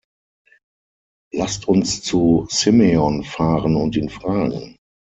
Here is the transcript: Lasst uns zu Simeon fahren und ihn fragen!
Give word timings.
Lasst 1.31 1.67
uns 1.67 2.01
zu 2.01 2.47
Simeon 2.49 3.23
fahren 3.23 3.75
und 3.75 3.95
ihn 3.95 4.09
fragen! 4.09 4.75